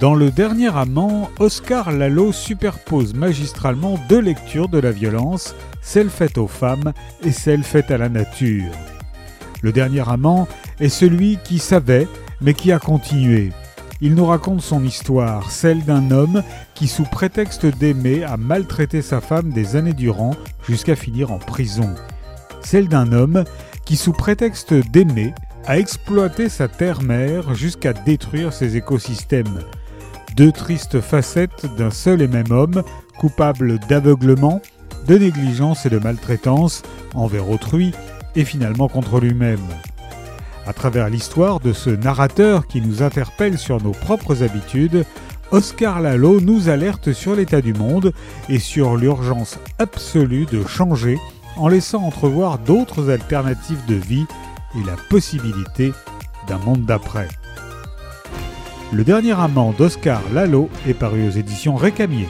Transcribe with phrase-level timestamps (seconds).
[0.00, 6.38] Dans Le Dernier Amant, Oscar Lalo superpose magistralement deux lectures de la violence, celle faite
[6.38, 8.72] aux femmes et celle faite à la nature.
[9.60, 12.08] Le Dernier Amant est celui qui savait,
[12.40, 13.52] mais qui a continué.
[14.00, 16.42] Il nous raconte son histoire, celle d'un homme
[16.74, 20.34] qui, sous prétexte d'aimer, a maltraité sa femme des années durant
[20.66, 21.94] jusqu'à finir en prison.
[22.62, 23.44] Celle d'un homme
[23.84, 25.34] qui, sous prétexte d'aimer,
[25.66, 29.60] a exploité sa terre-mère jusqu'à détruire ses écosystèmes.
[30.40, 32.82] Deux tristes facettes d'un seul et même homme,
[33.18, 34.62] coupable d'aveuglement,
[35.06, 36.80] de négligence et de maltraitance
[37.12, 37.92] envers autrui
[38.36, 39.60] et finalement contre lui-même.
[40.66, 45.04] À travers l'histoire de ce narrateur qui nous interpelle sur nos propres habitudes,
[45.50, 48.14] Oscar Lalo nous alerte sur l'état du monde
[48.48, 51.18] et sur l'urgence absolue de changer
[51.58, 54.24] en laissant entrevoir d'autres alternatives de vie
[54.74, 55.92] et la possibilité
[56.48, 57.28] d'un monde d'après.
[58.92, 62.26] Le dernier amant d'Oscar Lalo est paru aux éditions Récamier.